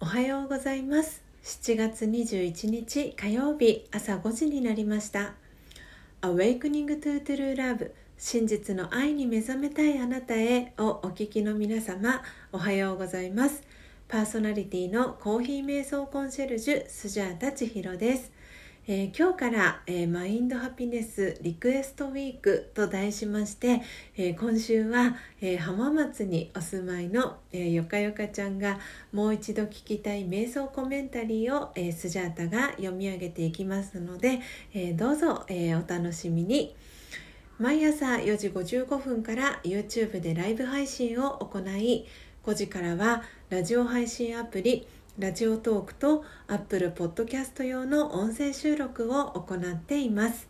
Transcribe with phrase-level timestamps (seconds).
[0.00, 1.22] おはようございます。
[1.44, 5.34] 7月21日火曜日朝5時になりました。
[6.20, 12.22] Awakening to True Love 真実の愛に目覚めたいあなたへをお聞きの皆様
[12.52, 13.62] おはようございます。
[14.08, 18.32] パーソナリティのコーヒー瞑想コンシェルジュスジャータ千尋です。
[18.86, 23.80] えー、今日から、えー、マインドハピネスリクエストウィークと題しまして、
[24.14, 28.78] えー、今週は、え浜松にお住まいの、えよかよかちゃんが
[29.10, 34.40] もう一度聞きたい瞑想コメンタリーを、えスジャータが読み上げていきますので、
[34.74, 36.76] えどうぞ、えお楽しみに。
[37.58, 42.04] 毎朝4時55分から YouTube でライブ配信を行い
[42.44, 44.86] 5時からはラジオ配信アプリ
[45.16, 50.48] ラジオトークと Apple Podcast 用の音声収録を行っています。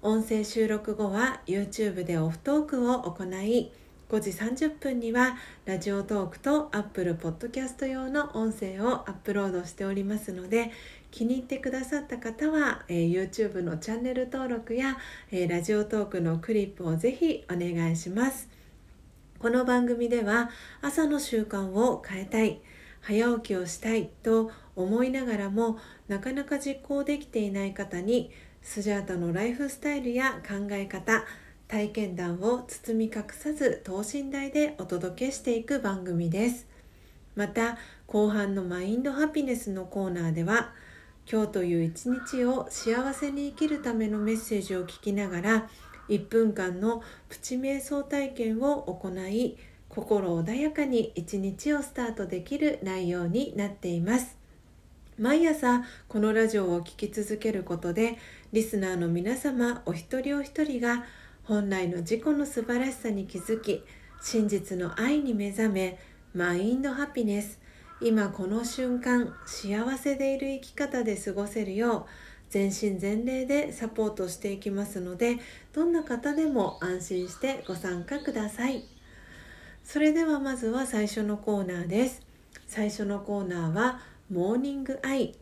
[0.00, 3.70] 音声収録後は YouTube でオフトークを行い
[4.08, 10.70] 5時30分にはラジオトークと Apple Podcast 用の音声をアップロードしておりますので
[11.10, 14.96] 気に入ってくださった方は、えー、YouTube のチャンネル登録や、
[15.30, 18.48] えー、ラジオトークのクリップをぜひお願いします。
[19.38, 20.48] この番組では
[20.80, 22.62] 朝の習慣を変えたい。
[23.02, 28.30] 早起きをしたいと思いながらもなかなか実行できていない方に
[28.62, 31.24] スジャータのライフスタイルや考え方
[31.66, 36.66] 体験談を包み隠さず等身大でお届けしていく番組です。
[37.36, 40.72] また後半のマインドハピネスのコーナーでは
[41.30, 45.68] 今日という一日を幸せに生きるためのメッセージを聞きながら
[46.08, 49.56] 1分間のプチ瞑想体験を行い
[49.90, 54.38] 心穏やかに一日をスタートできる内容になっています
[55.18, 58.16] 毎朝このラジオを聴き続けることで
[58.52, 61.04] リスナーの皆様お一人お一人が
[61.42, 63.82] 本来の自己の素晴らしさに気づき
[64.22, 65.98] 真実の愛に目覚め
[66.34, 67.58] マインドハピネス
[68.00, 72.04] 今この瞬間幸せでいる生き方で過ごせるよう
[72.48, 75.38] 全身全霊でサポートしていきますので
[75.72, 78.99] どんな方でも安心してご参加ください。
[79.92, 82.22] それではまずは最初のコーナーです。
[82.68, 83.98] 最初のコーナーは
[84.30, 85.34] モーニングアイ。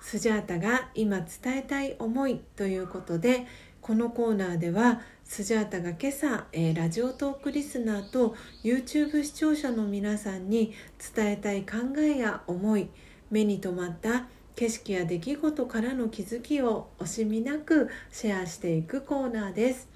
[0.00, 3.48] スジャータが今伝えたい思いということで
[3.80, 10.74] このコーナーではスジャータが今朝、えー、ラジオトークリスナーと YouTube 視聴者の皆さんに
[11.12, 12.90] 伝えたい考えや思い
[13.32, 19.88] 目に留まった景色や出来事からの気づきを惜しみなくシェアしていくコーナーです。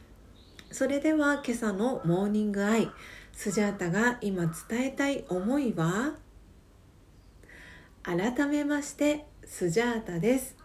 [0.72, 2.90] それでは今朝のモーニングアイ。
[3.32, 6.14] スジャータが今伝えたい思いは？
[8.04, 10.56] 改めましてスジャータです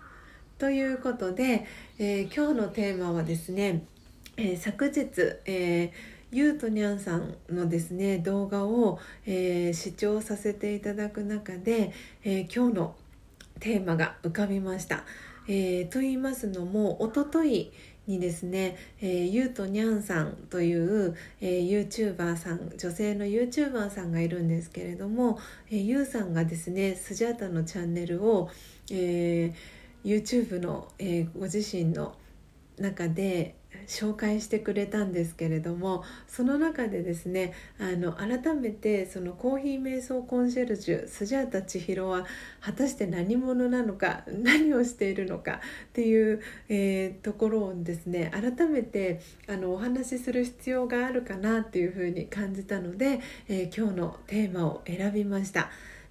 [0.57, 1.65] ということで、
[1.99, 3.83] えー、今日のテーマはですね、
[4.37, 5.05] えー、昨日、
[5.45, 5.91] えー、
[6.31, 12.95] ゆうとにゃんさんのですね動画を、え視聴させていただく中で、え今日の
[13.59, 15.03] テーマが浮かびました。
[15.47, 17.71] えと言いますのもおととい
[18.07, 25.37] にですね、えー、ゆうとにゃんさんという、えー、YouTuber さん女性の YouTuber さんがいるんですけれども、
[25.69, 28.49] えー、ゆうさんがですねスジャータのチャンネルを、
[28.89, 29.53] えー、
[30.03, 32.15] YouTube の、えー、ご自身の
[32.79, 33.56] 中で
[33.87, 42.25] 紹介してくれたんですけれどもその中でですねあの改めてそのコーヒー瞑想コンシェルジュスジャータ千尋は
[42.61, 45.57] 果たして何者なのか何をしているのかっ
[45.93, 55.69] ていう、えー、ところをですね改めてあのお話しする必要があるかなっていうふうに感じたので、えー、今日のテーマを選びました。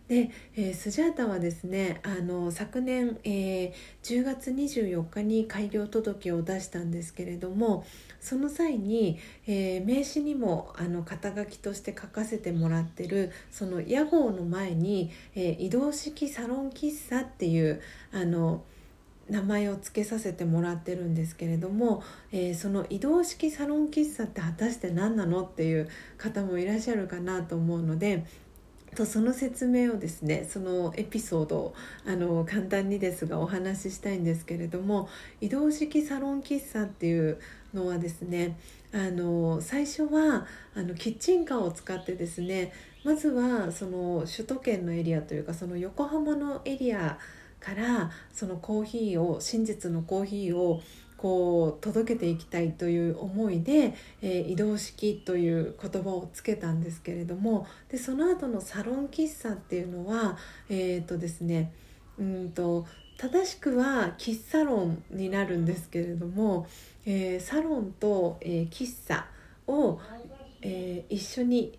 [0.09, 3.73] で、えー、スジャータはですねあの昨年、えー、
[4.03, 7.85] 10月24日に開業届を出したんですけれども
[8.21, 17.81] その際に、えー、名刺にもあの肩書きとして書かせてもらってるその屋号の前に、え移動式サロン喫茶っていう
[18.13, 18.63] あの
[19.29, 28.25] 名前を付けさせてもらってるんですけれども、えー、その移動式サロン喫茶って果たして何なのっていう方もいらっしゃるかなと思うので
[28.97, 31.75] とその説明をですねそのエピソード
[32.07, 35.09] あの簡単にですがお話ししたいんですけれども
[35.41, 37.39] 移動式サロン喫茶っていう
[37.75, 38.59] のはですね
[38.93, 42.73] あの最初はあのキッチンカーを使ってですね
[43.05, 47.19] まずはその首都圏のエリアというかその横浜のエリア
[47.61, 50.81] からそのコーヒーを真実のコーヒーを
[51.27, 60.39] こう届けていきたいという思いで、えー、移動式という言葉をつけたんですけれどもでその後のサロン喫茶っていうのは
[60.69, 61.73] えっ、ー、とですね
[62.17, 62.87] うんと
[63.19, 66.69] 正しくは喫茶論になるんですけれども、
[67.05, 69.27] えー、サロンと、えー、喫茶
[69.67, 69.99] を、
[70.63, 71.77] えー、一緒に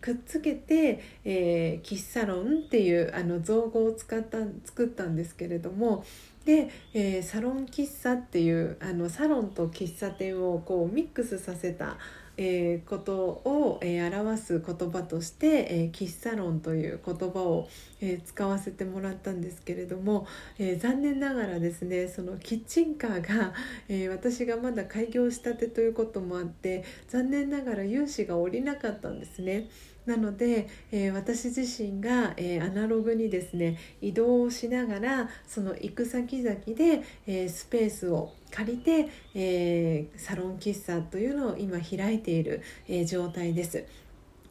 [0.00, 6.04] くっつけて、えー、喫茶ロンっていうあの造語を使った作ったんですけれども
[6.44, 11.98] で、えー、サロン喫茶っていうあのサロンと喫茶店をこうミックスさせた
[12.42, 17.68] えー、ことを、えー、表す言葉として、えー、喫茶論という言葉を、
[18.02, 20.26] え使わせてもらったんですけれども、
[20.58, 23.52] え残念ながらですねそのキッチンカーが、
[23.90, 29.68] え私がまだ開業したてということもあって残念ながら融資が下りなかったんですね。
[30.10, 43.84] なので、えー、私自身が、えー、アナログにですね移動をしながらその行く先々で、えー、スペースを借りて、えサロン喫茶というのを今開いている、え状態です。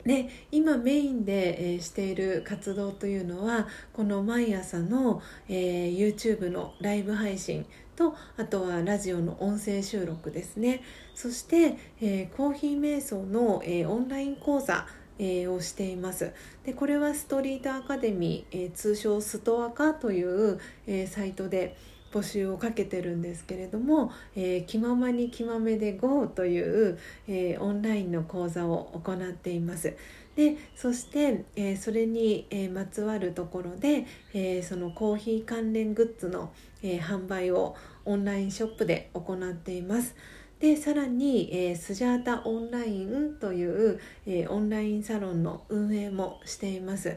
[0.06, 7.65] で今メインで、えー、している活動というのはこの毎朝の、えー、YouTube のライブ配信
[7.97, 10.81] とあとはラジオの音声収録ですね
[11.15, 14.88] そして、えー、コーヒー瞑想の、えオンライン講座
[15.19, 16.33] えー、をしています
[16.66, 21.75] でこれはストリートアカデミー、えー、通称ストアカという、えー、サイトで
[22.12, 29.95] 募集をかけてるんですけれども「えー、気ままに気まめで GO」という、えー、オンラインの講座を行っています。
[30.36, 36.51] でそして、えー、それに、えー、まつわるところで、えー、そのコーヒー関連グッズの、
[36.81, 37.75] え販売を
[38.06, 40.15] オンラインショップで行っています。
[40.59, 47.15] でさらに、えー、スジャータオンラインという、えー、オンラインサロンの運営もしています。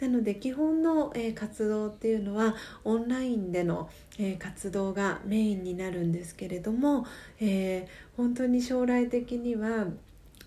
[0.00, 7.06] なので基本の、えー、活動っていうのはオンラインでの、えー、活動がメインになるんですけれども、
[7.38, 9.86] えー、本当に将来的には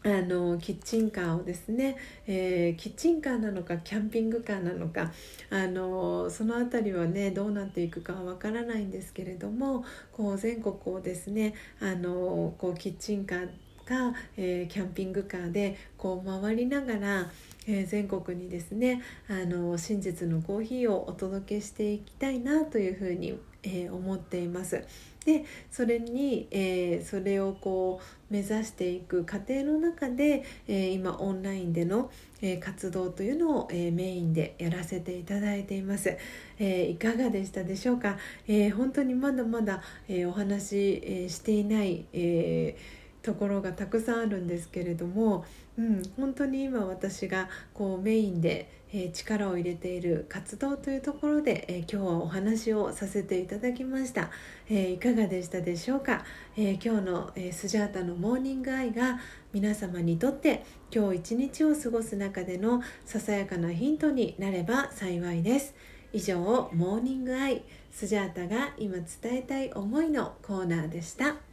[0.06, 1.96] あのキッチンカーをですね、
[2.28, 5.12] えー、キッチンカーなのかキャンピングカーなのか
[5.50, 13.50] あのその辺りはねどうなっていくかはわからないんですけれどもこう全国をですねあのこうキッチンカー
[13.86, 17.32] か、えー、キャンピングカーでこう回りながら、
[17.68, 24.84] えー、全国にですねあの真実のコーヒーをお届けしていきたいなというふうに、えー、思っています。
[25.26, 32.12] でそれに、えー、それをこう目指していく過程の中で、えー、今オンラインでの、
[32.42, 36.18] えー、活動というのを、えメインでやらせていただいています、
[36.60, 38.18] えいかがでしたでしょうか、
[38.48, 42.76] え本当にまだまだ、えお話し、えしていない、え
[43.24, 45.46] ところがたくさんあるんですけれども、
[45.78, 54.30] うん、本当に今私がこうメインで、えー、力を入れている活動というところで、えー、今日はお話をさせていただきました、
[54.70, 56.26] えー、いかがでしたでしょうか、
[56.58, 59.20] え今日の、えスジャータのモーニングアイが
[59.54, 65.74] 皆様にとって今日一日を過ごす中でのささやかなヒントになれば幸いです。
[66.12, 66.38] 以上
[66.74, 69.06] モーニングアイスジャータが今伝
[69.38, 71.53] えたい思いのコーナーでした。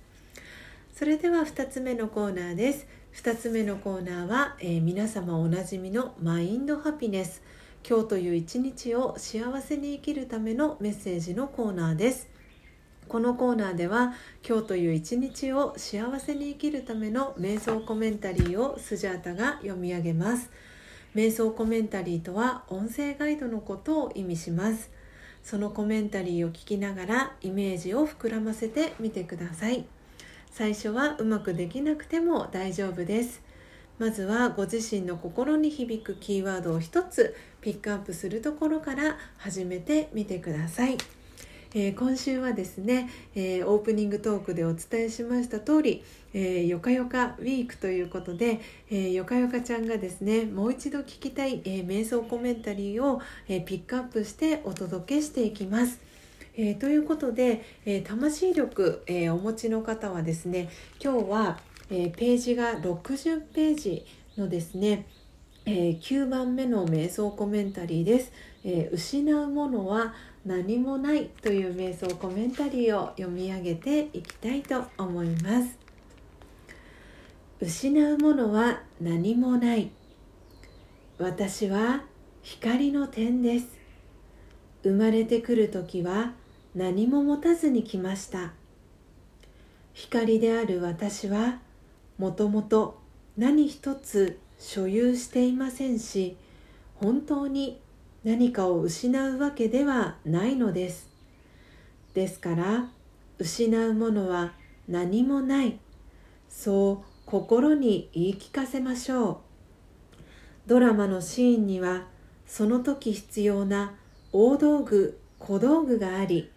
[1.00, 2.86] それでは2つ目のコーナーです。
[3.14, 7.40] 2つ目のコーナーは、えー、皆様おなじみのマインドハピネス。
[7.88, 12.28] 今日という一日を幸せに生きるためのメッセージのコーナーです。
[13.08, 14.12] このコーナーでは
[14.46, 20.50] 今日という一日を幸せに生きるための瞑想コメンタリーをスジャータが読み上げます。
[21.14, 24.90] 瞑想コメンタリーとは音声ガイドのことを意味します。
[25.42, 29.86] そのコメンタリーを聞きながらイメージを膨らませてみてください。
[30.50, 33.50] 最初はうまくできなくても大丈夫です。
[34.00, 40.96] まずはご自身の心に響くキーワードを一つピックアップするところから始めてみてください、
[41.74, 46.02] えー、今週はですね、えー、オープニングトークでお伝えしました通り、
[46.32, 56.00] えー、よかよかウィークということで、えー、よかよかちゃんがですねもう一度聞きたい、え瞑想コメンタリーを、えピックアップしてお届けしていきます。
[56.62, 60.68] えー、ということで、えー、魂力、えー、お持ちの方はですね
[61.02, 64.04] 今日は、えページが60ページ
[64.36, 65.06] のですね、
[65.64, 70.12] え9番目の瞑想コメンタリーです、え失うものは
[70.44, 75.78] 何もないという瞑想コメンタリーを読み上げていきたいと思います。
[77.58, 79.90] 失うものは何もない。
[81.18, 82.04] 私は
[82.42, 83.80] 光の点です。
[84.82, 86.34] 生まれてくる時は
[86.74, 88.52] 何も持たずに来ました。
[89.92, 91.58] 光である私は
[92.16, 93.00] もともと
[93.36, 96.36] 何一つ所有していませんし
[96.94, 97.80] 本当に
[98.24, 101.08] 何かを失うわけではないのです。
[102.14, 102.88] ですから
[103.38, 104.52] 失うものは
[104.86, 105.78] 何もない。
[106.48, 109.36] そう心に言い聞かせましょう。
[110.66, 112.06] ドラマのシーンには
[112.46, 113.94] その時必要な
[114.32, 116.50] 大道具小道具があり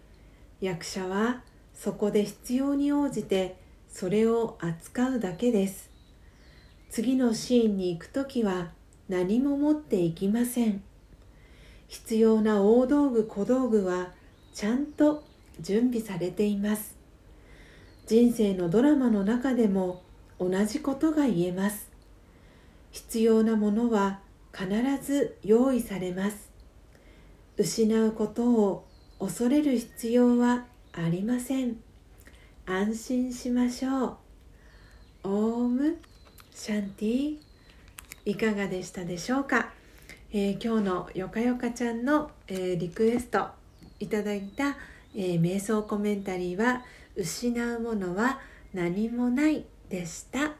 [0.64, 1.42] 役者は
[1.74, 3.56] そこで必要に応じて
[3.88, 5.90] それを扱うだけです。
[6.90, 8.70] 次のシーンに行く時は
[9.08, 10.82] 何も持っていきません。
[11.88, 14.12] 必要な大道具小道具は
[14.52, 15.24] ちゃんと
[15.60, 16.96] 準備されています。
[18.06, 20.02] 人生のドラマの中でも
[20.38, 21.90] 同じことが言えます。
[22.90, 24.20] 必要なものは
[24.52, 24.68] 必
[25.04, 26.50] ず用意されます。
[27.56, 28.86] 失うことを
[29.18, 31.76] 恐れる必要はありません。
[32.66, 34.16] 安心しましょう。
[35.24, 35.96] オーム
[36.54, 37.38] シャンティ
[38.26, 39.72] いかがでしたでしょうか、
[40.32, 43.48] えー、今日のよかよかちゃんの、えー、リクエスト
[44.00, 44.76] いただいた、
[45.14, 46.82] えー、瞑想コメンタリーは
[47.16, 48.40] 「失うものは
[48.72, 50.54] 何もない」でした。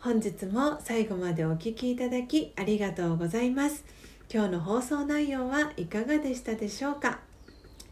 [0.00, 3.84] 本日も最後までお聴きいただきありがとうございます。
[4.32, 7.18] 今日の放送内容はいかがでしたでしょうか？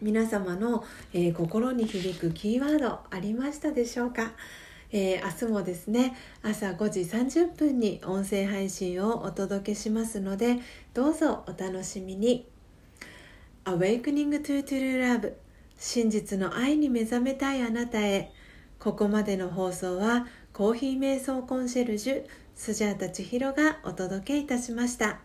[0.01, 0.83] 皆様の、
[1.13, 4.33] えー、心に響くキーワードありましたでしょうか？
[4.91, 10.61] えー、明日もですね朝5時30分に音声配信をお届けしますので
[10.95, 12.49] どうぞお楽しみに。
[13.67, 15.35] Awakening to True Love
[15.77, 18.33] 真実の愛に目覚めたいあなたへ。
[18.79, 22.25] ここまでの放送はコーヒー瞑想コンシェルジュ
[22.57, 25.21] スジャータ千尋がお届けいたしました。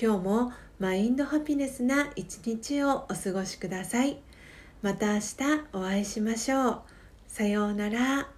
[0.00, 4.18] 今日もマインドハピネスな一日をお過ごしください。
[4.82, 5.34] また明日
[5.72, 6.82] お会いしましょう。
[7.28, 8.33] さようなら。